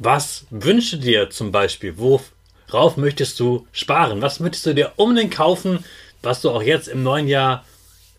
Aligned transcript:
Was 0.00 0.46
wünschst 0.50 0.92
du 0.92 0.96
dir 0.98 1.28
zum 1.28 1.50
Beispiel? 1.50 1.94
Worauf 1.98 2.96
möchtest 2.96 3.40
du 3.40 3.66
sparen? 3.72 4.22
Was 4.22 4.38
möchtest 4.38 4.66
du 4.66 4.72
dir 4.72 4.92
unbedingt 4.94 5.34
kaufen, 5.34 5.84
was 6.22 6.40
du 6.40 6.50
auch 6.50 6.62
jetzt 6.62 6.86
im 6.86 7.02
neuen 7.02 7.26
Jahr 7.26 7.64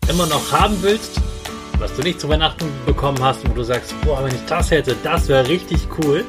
immer 0.06 0.26
noch 0.26 0.52
haben 0.52 0.76
willst? 0.82 1.18
Was 1.78 1.96
du 1.96 2.02
nicht 2.02 2.20
zu 2.20 2.28
Weihnachten 2.28 2.70
bekommen 2.84 3.24
hast, 3.24 3.48
wo 3.48 3.54
du 3.54 3.62
sagst, 3.62 3.94
boah, 4.02 4.22
wenn 4.22 4.34
ich 4.34 4.44
das 4.46 4.70
hätte, 4.70 4.94
das 5.02 5.26
wäre 5.28 5.48
richtig 5.48 5.80
cool. 5.98 6.26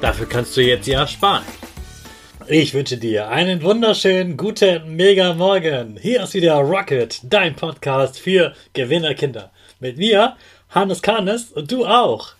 Dafür 0.00 0.26
kannst 0.26 0.56
du 0.56 0.62
jetzt 0.62 0.86
ja 0.86 1.06
sparen. 1.06 1.44
Ich 2.46 2.72
wünsche 2.72 2.96
dir 2.96 3.28
einen 3.28 3.62
wunderschönen, 3.62 4.38
guten, 4.38 4.96
mega 4.96 5.34
Morgen. 5.34 5.98
Hier 6.00 6.22
ist 6.22 6.32
wieder 6.32 6.54
Rocket, 6.54 7.20
dein 7.24 7.54
Podcast 7.56 8.18
für 8.18 8.54
Gewinnerkinder. 8.72 9.50
Mit 9.80 9.98
mir, 9.98 10.38
Hannes 10.70 11.02
Karnes 11.02 11.52
und 11.52 11.70
du 11.70 11.84
auch. 11.84 12.39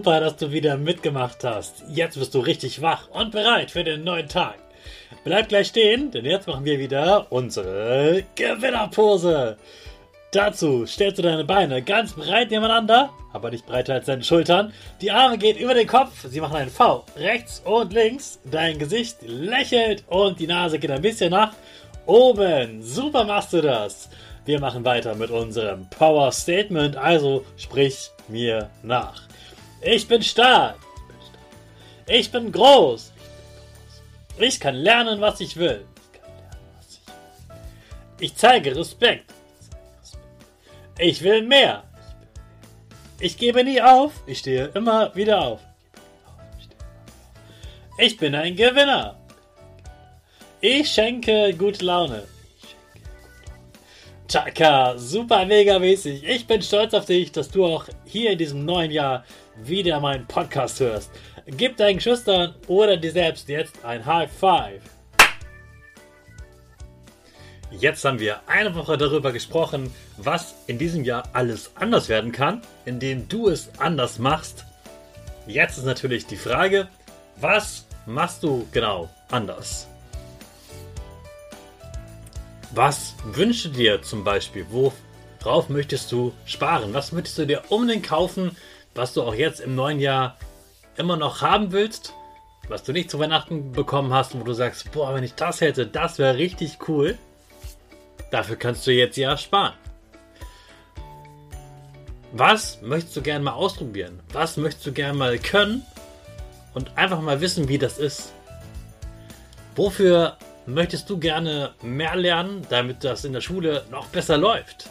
Super, 0.00 0.20
dass 0.20 0.36
du 0.36 0.50
wieder 0.50 0.78
mitgemacht 0.78 1.44
hast. 1.44 1.84
Jetzt 1.90 2.18
bist 2.18 2.34
du 2.34 2.38
richtig 2.38 2.80
wach 2.80 3.10
und 3.10 3.32
bereit 3.32 3.70
für 3.70 3.84
den 3.84 4.02
neuen 4.02 4.28
Tag. 4.28 4.54
Bleib 5.24 5.50
gleich 5.50 5.66
stehen, 5.66 6.10
denn 6.10 6.24
jetzt 6.24 6.46
machen 6.46 6.64
wir 6.64 6.78
wieder 6.78 7.26
unsere 7.28 8.24
Gewinnerpose. 8.34 9.58
Dazu 10.32 10.86
stellst 10.86 11.18
du 11.18 11.22
deine 11.22 11.44
Beine 11.44 11.82
ganz 11.82 12.14
breit 12.14 12.50
nebeneinander, 12.50 13.10
aber 13.34 13.50
nicht 13.50 13.66
breiter 13.66 13.92
als 13.92 14.06
deine 14.06 14.24
Schultern. 14.24 14.72
Die 15.02 15.10
Arme 15.10 15.36
gehen 15.36 15.58
über 15.58 15.74
den 15.74 15.86
Kopf, 15.86 16.24
sie 16.26 16.40
machen 16.40 16.56
einen 16.56 16.70
V 16.70 17.04
rechts 17.18 17.60
und 17.66 17.92
links. 17.92 18.40
Dein 18.50 18.78
Gesicht 18.78 19.18
lächelt 19.20 20.04
und 20.08 20.40
die 20.40 20.46
Nase 20.46 20.78
geht 20.78 20.90
ein 20.90 21.02
bisschen 21.02 21.32
nach 21.32 21.52
oben. 22.06 22.82
Super 22.82 23.24
machst 23.24 23.52
du 23.52 23.60
das. 23.60 24.08
Wir 24.46 24.60
machen 24.60 24.82
weiter 24.82 25.14
mit 25.14 25.28
unserem 25.28 25.90
Power 25.90 26.32
Statement, 26.32 26.96
also 26.96 27.44
sprich 27.58 28.08
mir 28.28 28.70
nach. 28.82 29.28
Ich 29.82 30.06
bin 30.06 30.22
stark. 30.22 30.76
Ich 32.06 32.30
bin 32.30 32.52
groß. 32.52 33.12
Ich 34.38 34.60
kann 34.60 34.74
lernen, 34.74 35.20
was 35.20 35.40
ich 35.40 35.56
will. 35.56 35.84
Ich 38.18 38.34
zeige 38.36 38.76
Respekt. 38.76 39.32
Ich 40.98 41.22
will 41.22 41.42
mehr. 41.42 41.84
Ich 43.18 43.36
gebe 43.36 43.64
nie 43.64 43.80
auf. 43.80 44.12
Ich 44.26 44.38
stehe 44.38 44.66
immer 44.74 45.14
wieder 45.14 45.40
auf. 45.40 45.60
Ich 47.96 48.16
bin 48.16 48.34
ein 48.34 48.56
Gewinner. 48.56 49.16
Ich 50.60 50.90
schenke 50.90 51.54
gute 51.54 51.84
Laune. 51.84 52.24
Chaka, 54.28 54.96
super 54.96 55.44
mega 55.44 55.78
mäßig. 55.78 56.22
Ich 56.22 56.46
bin 56.46 56.62
stolz 56.62 56.94
auf 56.94 57.06
dich, 57.06 57.32
dass 57.32 57.50
du 57.50 57.64
auch 57.64 57.86
hier 58.04 58.32
in 58.32 58.38
diesem 58.38 58.64
neuen 58.64 58.90
Jahr 58.90 59.24
wieder 59.56 60.00
meinen 60.00 60.26
Podcast 60.26 60.80
hörst. 60.80 61.10
Gib 61.46 61.76
deinen 61.76 61.96
Geschwistern 61.96 62.54
oder 62.66 62.96
dir 62.96 63.12
selbst 63.12 63.48
jetzt 63.48 63.84
ein 63.84 64.04
High 64.04 64.30
Five. 64.30 64.82
Jetzt 67.70 68.04
haben 68.04 68.18
wir 68.18 68.40
eine 68.48 68.74
Woche 68.74 68.98
darüber 68.98 69.32
gesprochen, 69.32 69.94
was 70.16 70.54
in 70.66 70.78
diesem 70.78 71.04
Jahr 71.04 71.28
alles 71.32 71.70
anders 71.76 72.08
werden 72.08 72.32
kann, 72.32 72.62
indem 72.84 73.28
du 73.28 73.48
es 73.48 73.70
anders 73.78 74.18
machst. 74.18 74.64
Jetzt 75.46 75.78
ist 75.78 75.84
natürlich 75.84 76.26
die 76.26 76.36
Frage, 76.36 76.88
was 77.36 77.86
machst 78.06 78.42
du 78.42 78.66
genau 78.72 79.08
anders? 79.30 79.86
Was 82.72 83.14
wünschst 83.24 83.66
du 83.66 83.68
dir 83.70 84.02
zum 84.02 84.24
Beispiel? 84.24 84.66
Worauf 84.68 85.68
möchtest 85.68 86.10
du 86.12 86.32
sparen? 86.46 86.92
Was 86.92 87.12
möchtest 87.12 87.38
du 87.38 87.46
dir 87.46 87.62
unbedingt 87.68 88.06
kaufen, 88.06 88.56
was 88.94 89.14
du 89.14 89.22
auch 89.22 89.34
jetzt 89.34 89.60
im 89.60 89.74
neuen 89.74 90.00
Jahr 90.00 90.36
immer 90.96 91.16
noch 91.16 91.40
haben 91.42 91.72
willst, 91.72 92.12
was 92.68 92.84
du 92.84 92.92
nicht 92.92 93.10
zu 93.10 93.18
Weihnachten 93.18 93.72
bekommen 93.72 94.12
hast, 94.12 94.38
wo 94.38 94.44
du 94.44 94.52
sagst, 94.52 94.92
boah, 94.92 95.14
wenn 95.14 95.24
ich 95.24 95.34
das 95.34 95.60
hätte, 95.60 95.86
das 95.86 96.18
wäre 96.18 96.36
richtig 96.36 96.78
cool. 96.88 97.18
Dafür 98.30 98.56
kannst 98.56 98.86
du 98.86 98.92
jetzt 98.92 99.16
ja 99.16 99.36
sparen. 99.36 99.74
Was 102.32 102.80
möchtest 102.80 103.16
du 103.16 103.22
gerne 103.22 103.44
mal 103.44 103.54
ausprobieren? 103.54 104.20
Was 104.32 104.56
möchtest 104.56 104.86
du 104.86 104.92
gerne 104.92 105.18
mal 105.18 105.38
können? 105.38 105.84
Und 106.74 106.96
einfach 106.96 107.20
mal 107.20 107.40
wissen, 107.40 107.68
wie 107.68 107.78
das 107.78 107.98
ist. 107.98 108.32
Wofür 109.74 110.36
möchtest 110.66 111.10
du 111.10 111.18
gerne 111.18 111.74
mehr 111.82 112.14
lernen, 112.14 112.64
damit 112.68 113.02
das 113.02 113.24
in 113.24 113.32
der 113.32 113.40
Schule 113.40 113.84
noch 113.90 114.06
besser 114.06 114.36
läuft? 114.36 114.88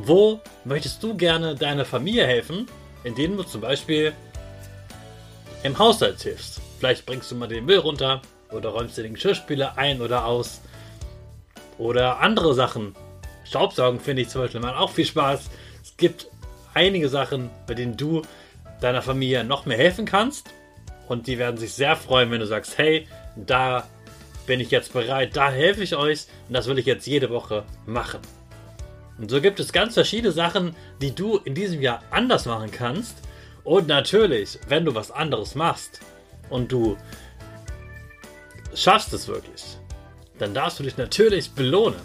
Wo 0.00 0.40
möchtest 0.64 1.02
du 1.02 1.16
gerne 1.16 1.56
deiner 1.56 1.84
Familie 1.84 2.24
helfen, 2.24 2.68
indem 3.02 3.36
du 3.36 3.42
zum 3.42 3.60
Beispiel 3.60 4.12
im 5.64 5.76
Haushalt 5.76 6.22
hilfst? 6.22 6.60
Vielleicht 6.78 7.04
bringst 7.04 7.32
du 7.32 7.34
mal 7.34 7.48
den 7.48 7.64
Müll 7.64 7.78
runter 7.78 8.22
oder 8.52 8.68
räumst 8.68 8.96
dir 8.96 9.02
den 9.02 9.14
Geschirrspüler 9.14 9.76
ein 9.76 10.00
oder 10.00 10.24
aus. 10.24 10.60
Oder 11.78 12.20
andere 12.20 12.54
Sachen. 12.54 12.94
Staubsaugen 13.42 13.98
finde 13.98 14.22
ich 14.22 14.28
zum 14.28 14.42
Beispiel 14.42 14.60
mal 14.60 14.76
auch 14.76 14.90
viel 14.90 15.04
Spaß. 15.04 15.50
Es 15.82 15.96
gibt 15.96 16.28
einige 16.74 17.08
Sachen, 17.08 17.50
bei 17.66 17.74
denen 17.74 17.96
du 17.96 18.22
deiner 18.80 19.02
Familie 19.02 19.42
noch 19.42 19.66
mehr 19.66 19.78
helfen 19.78 20.04
kannst. 20.04 20.48
Und 21.08 21.26
die 21.26 21.38
werden 21.38 21.56
sich 21.56 21.72
sehr 21.72 21.96
freuen, 21.96 22.30
wenn 22.30 22.40
du 22.40 22.46
sagst, 22.46 22.78
hey, 22.78 23.08
da 23.34 23.84
bin 24.46 24.60
ich 24.60 24.70
jetzt 24.70 24.92
bereit, 24.92 25.34
da 25.34 25.50
helfe 25.50 25.82
ich 25.82 25.96
euch 25.96 26.26
und 26.46 26.54
das 26.54 26.68
will 26.68 26.78
ich 26.78 26.86
jetzt 26.86 27.06
jede 27.06 27.30
Woche 27.30 27.64
machen. 27.84 28.20
Und 29.18 29.30
so 29.30 29.40
gibt 29.40 29.58
es 29.60 29.72
ganz 29.72 29.94
verschiedene 29.94 30.32
Sachen, 30.32 30.74
die 31.02 31.14
du 31.14 31.38
in 31.38 31.54
diesem 31.54 31.82
Jahr 31.82 32.02
anders 32.10 32.46
machen 32.46 32.70
kannst. 32.70 33.16
Und 33.64 33.88
natürlich, 33.88 34.58
wenn 34.68 34.84
du 34.84 34.94
was 34.94 35.10
anderes 35.10 35.54
machst 35.54 36.00
und 36.48 36.70
du 36.70 36.96
schaffst 38.74 39.12
es 39.12 39.26
wirklich, 39.26 39.64
dann 40.38 40.54
darfst 40.54 40.78
du 40.78 40.84
dich 40.84 40.96
natürlich 40.96 41.50
belohnen. 41.50 42.00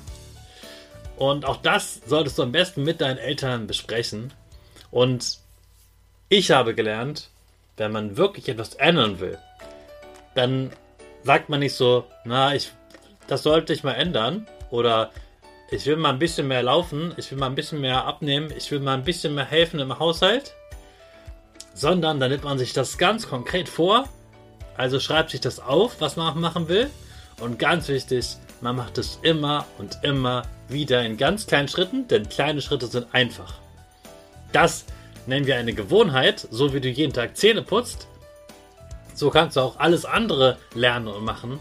Und 1.18 1.46
auch 1.46 1.58
das 1.58 2.02
solltest 2.06 2.40
du 2.40 2.44
am 2.44 2.52
besten 2.52 2.84
mit 2.84 3.00
deinen 3.00 3.20
Eltern 3.20 3.68
besprechen. 3.68 4.34
Und 4.90 5.38
ich 6.30 6.52
habe 6.52 6.74
gelernt, 6.74 7.30
wenn 7.78 7.92
man 7.92 8.18
wirklich 8.18 8.50
etwas 8.50 8.74
ändern 8.74 9.20
will, 9.20 9.38
dann 10.36 10.72
sagt 11.24 11.50
man 11.50 11.60
nicht 11.60 11.76
so, 11.76 12.06
na, 12.26 12.56
ich, 12.56 12.72
das 13.28 13.44
sollte 13.44 13.74
ich 13.74 13.84
mal 13.84 13.94
ändern. 13.94 14.48
Oder 14.72 15.12
ich 15.74 15.88
will 15.88 15.96
mal 15.96 16.10
ein 16.10 16.20
bisschen 16.20 16.48
mehr 16.48 16.62
laufen, 16.62 17.14
ich 17.18 17.32
will 17.32 17.40
mal 17.40 17.48
ein 17.48 17.56
bisschen 17.56 17.82
mehr 17.82 18.06
abnehmen, 18.06 18.54
ich 18.56 18.70
will 18.70 18.80
mal 18.80 18.94
ein 18.94 19.04
bisschen 19.04 19.34
mehr 19.34 19.46
helfen 19.46 19.80
im 19.80 19.98
Haushalt, 19.98 20.54
sondern 21.74 22.20
da 22.20 22.28
nimmt 22.28 22.44
man 22.44 22.60
sich 22.60 22.74
das 22.74 23.00
ganz 23.00 23.28
konkret 23.28 23.68
vor, 23.68 24.08
also 24.78 25.00
schreibt 25.00 25.32
sich 25.32 25.42
das 25.42 25.60
auf, 25.60 26.00
was 26.00 26.16
man 26.16 26.40
machen 26.40 26.68
will 26.68 26.92
und 27.42 27.58
ganz 27.58 27.88
wichtig, 27.88 28.38
man 28.62 28.76
macht 28.76 29.00
es 29.00 29.18
immer 29.24 29.66
und 29.80 29.98
immer 30.04 30.44
wieder 30.70 31.04
in 31.04 31.18
ganz 31.18 31.48
kleinen 31.48 31.68
Schritten, 31.68 32.08
denn 32.08 32.30
kleine 32.30 32.62
Schritte 32.62 32.86
sind 32.86 33.08
einfach. 33.12 33.56
Das 34.52 34.86
nennen 35.26 35.48
wir 35.48 35.58
eine 35.58 35.74
Gewohnheit, 35.74 36.48
so 36.52 36.74
wie 36.74 36.82
du 36.82 36.90
jeden 36.90 37.14
Tag 37.14 37.36
Zähne 37.36 37.64
putzt, 37.64 38.08
so 39.16 39.32
kannst 39.32 39.58
du 39.58 39.62
auch 39.62 39.80
alles 39.80 40.06
andere 40.06 40.58
lernen 40.76 41.08
und 41.08 41.26
machen 41.26 41.60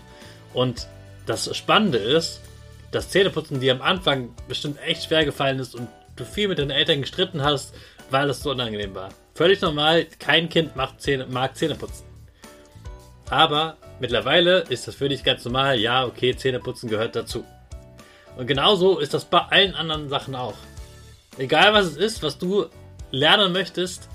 und 0.52 0.86
das 1.24 1.56
Spannende 1.56 1.98
ist, 1.98 2.42
das 2.92 3.08
Zähneputzen 3.08 3.58
dir 3.58 3.72
am 3.72 3.82
Anfang 3.82 4.34
bestimmt 4.46 4.78
echt 4.80 5.04
schwer 5.04 5.24
gefallen 5.24 5.58
ist 5.58 5.74
und 5.74 5.88
du 6.14 6.24
viel 6.24 6.46
mit 6.46 6.58
deinen 6.58 6.70
Eltern 6.70 7.00
gestritten 7.00 7.42
hast, 7.42 7.74
weil 8.10 8.30
es 8.30 8.42
so 8.42 8.50
unangenehm 8.50 8.94
war. 8.94 9.08
Völlig 9.34 9.60
normal, 9.62 10.06
kein 10.18 10.48
Kind 10.48 10.76
macht 10.76 11.00
Zähne, 11.00 11.26
mag 11.26 11.56
Zähne 11.56 11.74
putzen. 11.74 12.04
Aber 13.30 13.78
mittlerweile 13.98 14.60
ist 14.68 14.86
das 14.86 14.94
für 14.94 15.08
dich 15.08 15.24
ganz 15.24 15.44
normal, 15.44 15.80
ja, 15.80 16.04
okay, 16.04 16.36
Zähneputzen 16.36 16.90
gehört 16.90 17.16
dazu. 17.16 17.44
Und 18.36 18.46
genauso 18.46 18.98
ist 18.98 19.14
das 19.14 19.24
bei 19.24 19.40
allen 19.40 19.74
anderen 19.74 20.10
Sachen 20.10 20.34
auch. 20.34 20.56
Egal 21.38 21.72
was 21.72 21.86
es 21.86 21.96
ist, 21.96 22.22
was 22.22 22.36
du 22.36 22.66
lernen 23.10 23.52
möchtest, 23.52 24.10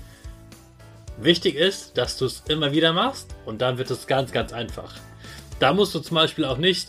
wichtig 1.20 1.56
ist, 1.56 1.98
dass 1.98 2.16
du 2.16 2.26
es 2.26 2.44
immer 2.48 2.70
wieder 2.70 2.92
machst 2.92 3.34
und 3.44 3.60
dann 3.60 3.76
wird 3.76 3.90
es 3.90 4.06
ganz, 4.06 4.30
ganz 4.30 4.52
einfach. 4.52 4.94
Da 5.58 5.72
musst 5.72 5.96
du 5.96 5.98
zum 5.98 6.14
Beispiel 6.14 6.44
auch 6.44 6.58
nicht 6.58 6.88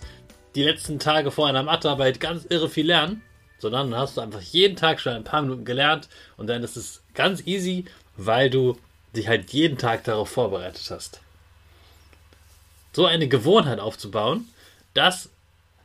die 0.56 0.64
letzten 0.64 1.00
Tage 1.00 1.32
vor 1.32 1.48
einer 1.48 1.64
Mathearbeit 1.64 2.20
ganz 2.20 2.46
irre 2.46 2.70
viel 2.70 2.88
lernen, 2.88 3.22
sondern 3.60 3.92
dann 3.92 4.00
hast 4.00 4.18
du 4.18 4.22
einfach 4.22 4.42
jeden 4.42 4.76
Tag 4.76 5.00
schon 5.00 5.14
ein 5.14 5.24
paar 5.24 5.42
Minuten 5.42 5.66
gelernt 5.66 6.10
und 6.38 6.48
dann 6.48 6.64
ist 6.64 6.78
es 6.78 7.02
ganz 7.14 7.46
easy, 7.46 7.86
weil 8.18 8.50
du 8.50 8.78
dich 9.16 9.28
halt 9.28 9.52
jeden 9.52 9.78
Tag 9.78 10.04
darauf 10.04 10.30
vorbereitet 10.30 10.90
hast. 10.90 11.22
So 12.94 13.06
eine 13.06 13.28
Gewohnheit 13.28 13.80
aufzubauen, 13.80 14.48
das 14.94 15.30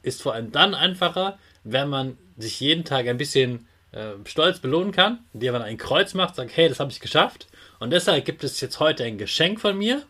ist 0.03 0.23
vor 0.23 0.35
allem 0.35 0.53
dann 0.53 0.75
einfacher, 0.75 1.39
wenn 1.65 1.89
man 1.89 2.19
sich 2.37 2.61
jeden 2.61 2.85
Tag 2.85 3.07
ein 3.07 3.19
bisschen 3.19 3.67
äh, 3.93 4.13
stolz 4.25 4.59
belohnen 4.59 4.93
kann, 4.93 5.21
indem 5.33 5.53
man 5.53 5.63
ein 5.63 5.79
Kreuz 5.79 6.15
macht, 6.15 6.37
sagt, 6.37 6.57
hey, 6.57 6.69
das 6.69 6.81
habe 6.81 6.91
ich 6.91 7.01
geschafft. 7.01 7.47
Und 7.79 7.91
deshalb 7.91 8.25
gibt 8.25 8.45
es 8.45 8.61
jetzt 8.61 8.81
heute 8.81 9.05
ein 9.05 9.19
Geschenk 9.19 9.61
von 9.61 9.77
mir. 9.77 10.03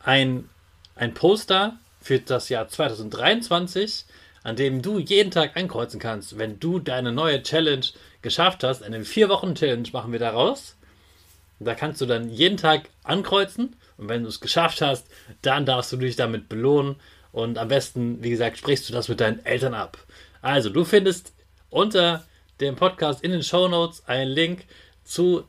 Ein, 0.00 0.48
ein 0.94 1.14
Poster 1.14 1.78
für 2.06 2.20
das 2.20 2.48
Jahr 2.50 2.68
2023, 2.68 4.04
an 4.44 4.54
dem 4.54 4.80
du 4.80 5.00
jeden 5.00 5.32
Tag 5.32 5.56
ankreuzen 5.56 5.98
kannst, 5.98 6.38
wenn 6.38 6.60
du 6.60 6.78
deine 6.78 7.10
neue 7.10 7.42
Challenge 7.42 7.84
geschafft 8.22 8.62
hast. 8.62 8.84
Eine 8.84 9.04
vier 9.04 9.28
Wochen 9.28 9.56
Challenge 9.56 9.88
machen 9.92 10.12
wir 10.12 10.20
daraus. 10.20 10.76
Da 11.58 11.74
kannst 11.74 12.00
du 12.00 12.06
dann 12.06 12.30
jeden 12.30 12.58
Tag 12.58 12.90
ankreuzen 13.02 13.74
und 13.96 14.08
wenn 14.08 14.22
du 14.22 14.28
es 14.28 14.40
geschafft 14.40 14.82
hast, 14.82 15.08
dann 15.42 15.66
darfst 15.66 15.92
du 15.92 15.96
dich 15.96 16.14
damit 16.14 16.48
belohnen 16.48 16.94
und 17.32 17.58
am 17.58 17.66
besten, 17.66 18.22
wie 18.22 18.30
gesagt, 18.30 18.58
sprichst 18.58 18.88
du 18.88 18.92
das 18.92 19.08
mit 19.08 19.20
deinen 19.20 19.44
Eltern 19.44 19.74
ab. 19.74 19.98
Also, 20.42 20.70
du 20.70 20.84
findest 20.84 21.32
unter 21.70 22.24
dem 22.60 22.76
Podcast 22.76 23.20
in 23.24 23.32
den 23.32 23.42
Show 23.42 23.66
Notes 23.66 24.06
einen 24.06 24.30
Link 24.30 24.64
zu 25.02 25.42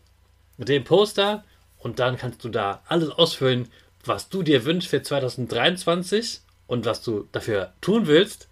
dem 0.57 0.83
Poster 0.83 1.43
und 1.77 1.99
dann 1.99 2.17
kannst 2.17 2.43
du 2.43 2.49
da 2.49 2.81
alles 2.87 3.09
ausfüllen, 3.11 3.69
was 4.03 4.29
du 4.29 4.41
dir 4.41 4.65
wünschst 4.65 4.89
für 4.89 5.03
2023 5.03 6.41
und 6.67 6.85
was 6.85 7.01
du 7.01 7.27
dafür 7.31 7.73
tun 7.81 8.07
willst. 8.07 8.49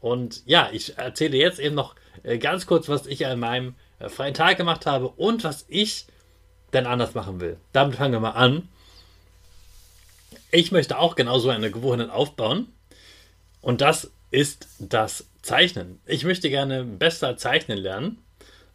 Und 0.00 0.42
ja, 0.46 0.68
ich 0.72 0.98
erzähle 0.98 1.36
jetzt 1.36 1.60
eben 1.60 1.74
noch 1.74 1.94
äh, 2.22 2.38
ganz 2.38 2.66
kurz, 2.66 2.88
was 2.88 3.06
ich 3.06 3.26
an 3.26 3.38
meinem 3.38 3.74
äh, 3.98 4.08
freien 4.08 4.34
Tag 4.34 4.56
gemacht 4.56 4.86
habe 4.86 5.08
und 5.08 5.44
was 5.44 5.64
ich 5.68 6.06
dann 6.72 6.86
anders 6.86 7.14
machen 7.14 7.40
will. 7.40 7.56
Damit 7.72 7.96
fangen 7.96 8.12
wir 8.12 8.20
mal 8.20 8.30
an. 8.30 8.68
Ich 10.50 10.72
möchte 10.72 10.98
auch 10.98 11.14
genauso 11.14 11.48
eine 11.50 11.70
Gewohnheit 11.70 12.10
aufbauen. 12.10 12.68
Und 13.60 13.80
das 13.80 14.10
ist 14.30 14.66
das 14.78 15.26
Zeichnen. 15.42 16.00
Ich 16.06 16.24
möchte 16.24 16.50
gerne 16.50 16.84
besser 16.84 17.36
zeichnen 17.36 17.78
lernen. 17.78 18.18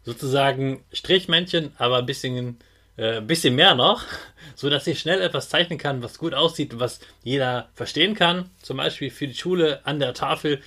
Sozusagen 0.04 0.84
Strichmännchen, 0.92 1.72
aber 1.76 1.98
ein 1.98 2.06
bisschen, 2.06 2.58
äh, 2.98 3.20
bisschen 3.20 3.54
mehr 3.54 3.74
noch, 3.74 4.02
so 4.54 4.68
dass 4.68 4.86
ich 4.86 5.00
schnell 5.00 5.22
etwas 5.22 5.48
zeichnen 5.48 5.78
kann, 5.78 6.02
was 6.02 6.18
gut 6.18 6.34
aussieht, 6.34 6.78
was 6.78 7.00
jeder 7.22 7.70
verstehen 7.74 8.14
kann. 8.14 8.50
Zum 8.60 8.76
Beispiel 8.76 9.10
für 9.10 9.26
die 9.26 9.34
Schule 9.34 9.80
an 9.86 9.98
der 9.98 10.12
Tafel, 10.14 10.60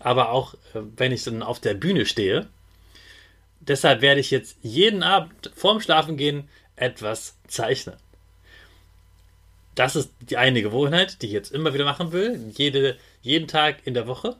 aber 0.00 0.30
auch 0.30 0.54
äh, 0.74 0.80
wenn 0.96 1.12
ich 1.12 1.24
dann 1.24 1.42
auf 1.42 1.60
der 1.60 1.74
Bühne 1.74 2.04
stehe. 2.04 2.46
Deshalb 3.60 4.00
werde 4.00 4.20
ich 4.20 4.30
jetzt 4.30 4.58
jeden 4.62 5.02
Abend 5.02 5.50
vorm 5.54 5.80
Schlafengehen 5.80 6.48
etwas 6.76 7.36
zeichnen. 7.48 7.96
Das 9.74 9.94
ist 9.94 10.10
die 10.20 10.36
eine 10.36 10.62
Gewohnheit, 10.62 11.20
die 11.22 11.26
ich 11.26 11.32
jetzt 11.32 11.52
immer 11.52 11.74
wieder 11.74 11.84
machen 11.84 12.12
will. 12.12 12.52
Jede, 12.56 12.96
jeden 13.22 13.46
Tag 13.48 13.86
in 13.86 13.94
der 13.94 14.06
Woche. 14.06 14.36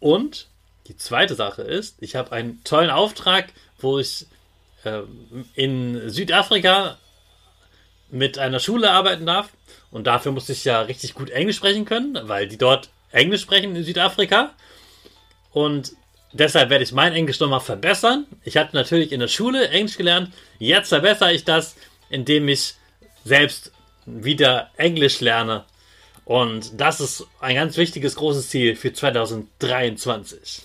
Und 0.00 0.48
die 0.86 0.96
zweite 0.96 1.34
Sache 1.34 1.62
ist, 1.62 1.96
ich 2.00 2.16
habe 2.16 2.32
einen 2.32 2.62
tollen 2.64 2.90
Auftrag, 2.90 3.52
wo 3.78 3.98
ich 3.98 4.26
äh, 4.86 5.02
in 5.54 6.08
Südafrika 6.08 6.96
mit 8.10 8.38
einer 8.38 8.60
Schule 8.60 8.90
arbeiten 8.90 9.26
darf. 9.26 9.50
Und 9.90 10.06
dafür 10.06 10.32
muss 10.32 10.48
ich 10.48 10.64
ja 10.64 10.82
richtig 10.82 11.14
gut 11.14 11.30
Englisch 11.30 11.56
sprechen 11.56 11.84
können, 11.84 12.18
weil 12.22 12.48
die 12.48 12.58
dort 12.58 12.90
Englisch 13.10 13.42
sprechen 13.42 13.74
in 13.76 13.84
Südafrika. 13.84 14.54
Und 15.52 15.92
deshalb 16.32 16.70
werde 16.70 16.84
ich 16.84 16.92
mein 16.92 17.12
Englisch 17.12 17.40
nochmal 17.40 17.60
verbessern. 17.60 18.26
Ich 18.44 18.56
hatte 18.56 18.76
natürlich 18.76 19.12
in 19.12 19.20
der 19.20 19.28
Schule 19.28 19.68
Englisch 19.68 19.96
gelernt. 19.96 20.32
Jetzt 20.58 20.88
verbessere 20.88 21.32
ich 21.32 21.44
das, 21.44 21.76
indem 22.08 22.48
ich 22.48 22.74
selbst 23.24 23.72
wieder 24.06 24.70
Englisch 24.76 25.20
lerne 25.20 25.64
und 26.26 26.80
das 26.80 27.00
ist 27.00 27.24
ein 27.38 27.54
ganz 27.54 27.76
wichtiges, 27.76 28.16
großes 28.16 28.48
Ziel 28.48 28.74
für 28.74 28.92
2023. 28.92 30.62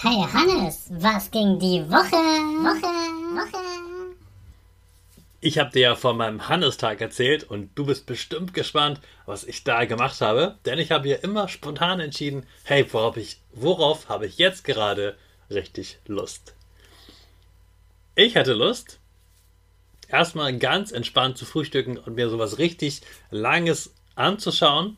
Hey 0.00 0.24
Hannes, 0.32 0.86
was 0.90 1.28
ging 1.28 1.58
die 1.58 1.82
Woche? 1.90 2.14
Woche, 2.62 2.86
Woche. 3.34 4.14
Ich 5.40 5.58
habe 5.58 5.72
dir 5.72 5.80
ja 5.80 5.94
von 5.96 6.16
meinem 6.16 6.48
Hannestag 6.48 7.00
erzählt 7.00 7.42
und 7.42 7.70
du 7.74 7.84
bist 7.84 8.06
bestimmt 8.06 8.54
gespannt, 8.54 9.00
was 9.26 9.42
ich 9.42 9.64
da 9.64 9.86
gemacht 9.86 10.20
habe, 10.20 10.56
denn 10.64 10.78
ich 10.78 10.92
habe 10.92 11.08
ja 11.08 11.16
immer 11.16 11.48
spontan 11.48 11.98
entschieden, 11.98 12.46
hey, 12.62 12.86
worauf, 12.92 13.16
ich, 13.16 13.40
worauf 13.50 14.08
habe 14.08 14.26
ich 14.26 14.38
jetzt 14.38 14.62
gerade 14.62 15.16
richtig 15.50 15.98
Lust? 16.06 16.54
Ich 18.14 18.36
hatte 18.36 18.52
Lust, 18.52 19.00
erstmal 20.06 20.56
ganz 20.58 20.92
entspannt 20.92 21.38
zu 21.38 21.44
frühstücken 21.44 21.98
und 21.98 22.14
mir 22.14 22.30
sowas 22.30 22.58
richtig 22.58 23.00
langes 23.32 23.92
anzuschauen. 24.14 24.96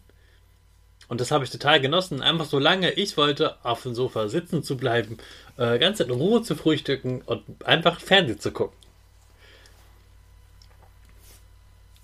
Und 1.11 1.21
das 1.21 1.33
habe 1.33 1.43
ich 1.45 1.51
total 1.51 1.81
genossen, 1.81 2.23
einfach 2.23 2.45
so 2.45 2.61
lange 2.61 2.93
ich 2.93 3.17
wollte, 3.17 3.57
auf 3.65 3.83
dem 3.83 3.97
Sofa 3.97 4.29
sitzen 4.29 4.62
zu 4.62 4.77
bleiben, 4.77 5.19
äh, 5.57 5.77
ganz 5.81 5.99
in 5.99 6.09
Ruhe 6.09 6.41
zu 6.43 6.55
frühstücken 6.55 7.23
und 7.23 7.43
einfach 7.65 7.99
Fernsehen 7.99 8.39
zu 8.39 8.53
gucken. 8.53 8.79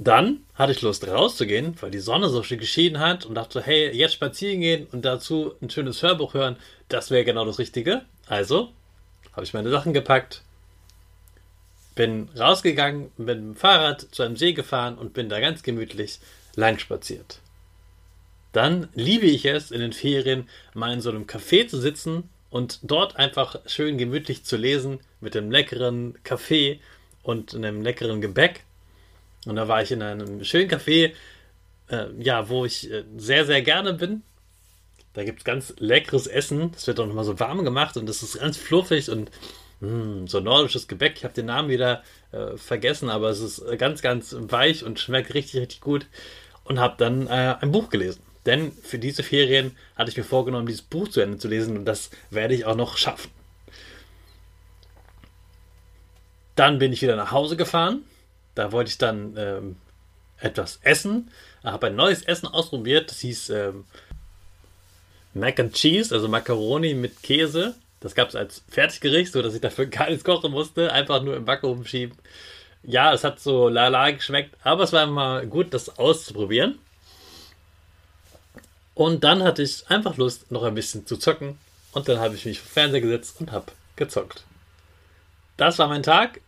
Dann 0.01 0.41
hatte 0.57 0.73
ich 0.73 0.83
Lust 0.83 1.07
rauszugehen, 1.07 1.77
weil 1.81 1.93
die 1.93 2.01
Sonne 2.01 2.29
so 2.29 2.43
schön 2.43 2.59
geschieden 2.59 2.99
hat 2.99 3.25
und 3.25 3.37
dachte, 3.37 3.63
hey, 3.63 3.97
jetzt 3.97 4.15
spazieren 4.15 4.61
gehen 4.61 4.89
und 4.91 5.05
dazu 5.05 5.55
ein 5.63 5.71
schönes 5.71 6.03
Hörbuch 6.03 6.35
hören, 6.35 6.57
das 6.89 7.13
wäre 7.13 7.25
genau 7.25 7.45
das 7.45 7.61
Richtige. 7.61 8.03
Also 8.27 8.73
habe 9.35 9.45
ich 9.45 9.55
meine 9.55 9.71
Sachen 9.71 9.95
gepackt, 9.95 10.43
bin 11.95 12.29
rausgegangen, 12.37 13.11
bin 13.17 13.27
mit 13.27 13.37
dem 13.37 13.55
Fahrrad 13.55 14.01
zu 14.01 14.25
einem 14.25 14.37
See 14.37 14.53
gefahren 14.53 14.99
und 14.99 15.13
bin 15.13 15.29
da 15.29 15.39
ganz 15.39 15.63
gemütlich 15.63 16.19
lang 16.57 16.81
spaziert. 16.81 17.39
Dann 18.57 18.89
liebe 18.95 19.27
ich 19.27 19.45
es, 19.45 19.71
in 19.71 19.81
den 19.81 19.93
Ferien 19.93 20.49
mal 20.73 20.91
in 20.91 21.03
so 21.03 21.11
einem 21.11 21.27
Café 21.27 21.69
zu 21.69 21.79
sitzen 21.79 22.31
und 22.49 22.79
dort 22.85 23.17
einfach 23.17 23.61
schön 23.67 23.99
gemütlich 23.99 24.45
zu 24.45 24.57
lesen 24.57 25.01
mit 25.21 25.37
einem 25.37 25.51
leckeren 25.51 26.15
Kaffee 26.25 26.81
und 27.23 27.55
einem 27.55 27.83
leckeren 27.83 28.23
Gebäck. 28.23 28.65
Und 29.45 29.57
da 29.57 29.69
war 29.69 29.83
ich 29.83 29.93
in 29.93 30.01
einem 30.01 30.43
schönen 30.43 30.71
Café, 30.71 31.13
äh, 31.91 32.07
ja, 32.19 32.49
wo 32.49 32.65
ich 32.65 32.91
äh, 32.91 33.05
sehr, 33.19 33.45
sehr 33.45 33.61
gerne 33.61 33.93
bin. 33.93 34.23
Da 35.13 35.25
gibt 35.25 35.41
es 35.41 35.45
ganz 35.45 35.75
leckeres 35.77 36.27
Essen. 36.27 36.73
Das 36.73 36.87
wird 36.87 36.99
auch 36.99 37.07
nochmal 37.07 37.27
so 37.27 37.39
warm 37.39 37.63
gemacht 37.63 37.99
und 37.99 38.07
das 38.07 38.23
ist 38.23 38.41
ganz 38.41 38.57
fluffig 38.57 39.11
und 39.11 39.31
mh, 39.81 39.91
hm, 39.91 40.29
so 40.29 40.41
nordisches 40.41 40.89
Gebäck. 40.89 41.19
Ich 41.19 41.25
habe 41.25 41.35
den 41.35 41.45
Namen 41.45 41.69
wieder 41.69 42.03
äh, 42.33 42.57
vergessen, 42.57 43.11
aber 43.11 43.29
es 43.29 43.41
ist 43.41 43.63
ganz, 43.77 44.01
ganz 44.01 44.35
weich 44.35 44.83
und 44.83 44.99
schmeckt 44.99 45.35
richtig, 45.35 45.61
richtig 45.61 45.83
gut 45.83 46.07
und 46.65 46.81
habe 46.81 46.95
dann 46.97 47.27
äh, 47.27 47.57
ein 47.61 47.71
Buch 47.71 47.91
gelesen. 47.91 48.26
Denn 48.47 48.73
für 48.73 48.99
diese 48.99 49.23
Ferien 49.23 49.77
hatte 49.97 50.11
ich 50.11 50.17
mir 50.17 50.25
vorgenommen, 50.25 50.67
dieses 50.67 50.83
Buch 50.83 51.09
zu 51.09 51.21
Ende 51.21 51.39
zu 51.39 51.49
lesen 51.49 51.77
und 51.77 51.85
das 51.85 52.11
werde 52.31 52.55
ich 52.55 52.65
auch 52.65 52.77
noch 52.77 52.97
schaffen. 52.97 53.31
Dann 56.55 56.79
bin 56.79 56.93
ich 56.93 57.03
wieder 57.03 57.17
nach 57.17 57.33
Hause 57.33 57.57
gefahren. 57.57 58.05
Da 58.55 58.73
wollte 58.73 58.89
ich 58.89 58.99
dann 58.99 59.35
ähm, 59.37 59.77
etwas 60.39 60.79
essen. 60.83 61.31
Ich 61.61 61.67
habe 61.67 61.89
ein 61.89 61.97
neues 61.97 62.23
Essen 62.23 62.47
ausprobiert. 62.47 63.11
Das 63.11 63.21
hieß 63.21 63.51
ähm, 63.51 63.85
Mac 65.35 65.61
and 65.61 65.75
Cheese, 65.75 66.15
also 66.15 66.29
Macaroni 66.29 66.95
mit 66.95 67.23
Käse. 67.23 67.75
Das 68.01 68.15
gab 68.15 68.29
es 68.29 68.37
als 68.37 68.63
Fertiggericht, 68.71 69.33
sodass 69.33 69.55
ich 69.55 69.61
dafür 69.61 69.87
gar 69.87 70.09
nichts 70.09 70.25
kochen 70.25 70.53
musste. 70.53 70.93
Einfach 70.93 71.23
nur 71.23 71.37
im 71.37 71.45
Backofen 71.45 71.85
schieben 71.85 72.17
ja, 72.87 73.13
es 73.13 73.25
hat 73.25 73.41
so 73.41 73.69
lala 73.69 74.13
geschmeckt, 74.13 74.57
aber 74.63 74.85
es 74.85 74.93
war 74.93 75.07
mal 75.07 75.47
gut, 75.47 75.75
das 75.75 75.99
auszuprobieren. 75.99 76.79
Und 78.97 79.25
dann 79.25 79.43
hatte 79.43 79.63
ich 79.63 79.89
einfach 79.91 80.17
Lust, 80.17 80.51
noch 80.51 80.63
ein 80.63 80.75
bisschen 80.75 81.07
zu 81.07 81.19
zocken. 81.19 81.59
Und 81.93 82.09
dann 82.09 82.19
habe 82.19 82.35
ich 82.35 82.47
mich 82.47 82.61
vor 82.61 82.71
Fernseher 82.71 83.03
gesetzt 83.03 83.37
und 83.41 83.53
habe 83.53 83.67
gezockt. 83.95 84.45
Das 85.59 85.79
war 85.79 85.87
mein 85.87 86.03
Tag. 86.03 86.41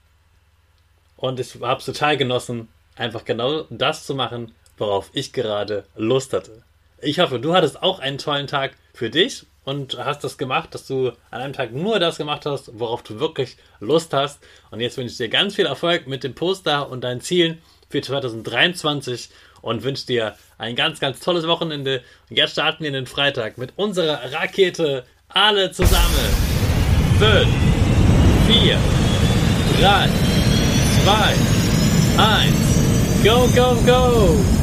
Und 1.19 1.39
ich 1.39 1.61
habe 1.61 1.79
es 1.79 1.85
total 1.85 2.17
genossen, 2.17 2.69
einfach 2.97 3.27
genau 3.27 3.67
das 3.69 4.07
zu 4.07 4.15
machen, 4.15 4.55
worauf 4.79 5.11
ich 5.13 5.35
gerade 5.35 5.85
Lust 5.95 6.33
hatte. 6.33 6.63
Ich 7.03 7.19
hoffe, 7.19 7.39
du 7.39 7.53
hattest 7.53 7.83
auch 7.83 7.99
einen 7.99 8.17
tollen 8.17 8.47
Tag 8.47 8.77
für 8.95 9.11
dich 9.11 9.45
und 9.65 9.99
hast 9.99 10.25
das 10.25 10.39
gemacht, 10.39 10.75
dass 10.75 10.87
du 10.87 11.09
an 11.31 11.43
einem 11.43 11.53
Tag 11.53 11.73
nur 11.75 11.99
das 11.99 12.17
gemacht 12.17 12.47
hast, 12.47 12.79
worauf 12.79 13.03
du 13.03 13.21
wirklich 13.21 13.59
Lust 13.79 14.15
hast. 14.15 14.39
Und 14.71 14.81
jetzt 14.81 14.97
wünsche 14.97 15.13
ich 15.13 15.19
dir 15.19 15.29
ganz 15.29 15.57
viel 15.57 15.67
Erfolg 15.67 16.07
mit 16.07 16.25
dem 16.25 16.35
Poster 16.35 16.89
und 16.89 17.03
deinen 17.03 17.21
Zielen 17.21 17.61
für 17.89 18.01
2023 18.01 19.31
und 19.63 19.83
wünsche 19.83 20.07
dir 20.07 20.35
ein 20.57 20.77
ganz, 20.77 21.01
ganz 21.01 21.21
tolles 21.21 21.47
Wochenende. 21.47 22.03
Und 22.31 22.37
jetzt 22.37 22.53
starten 22.53 22.81
wir 22.81 22.89
in 22.89 22.95
den 22.95 23.07
Freitag 23.07 23.59
mit 23.59 23.73
unserer 23.77 24.33
Rakete 24.33 25.05
alle 25.29 25.71
zusammen. 25.73 25.99
5, 27.19 27.49
4, 28.47 28.79
3, 29.81 30.09
2, 31.05 31.35
1, 32.19 33.25
go, 33.25 33.49
go, 33.55 33.75
go! 33.85 34.58